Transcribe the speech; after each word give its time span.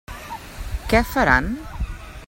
Què 0.93 1.03
faran? 1.11 1.53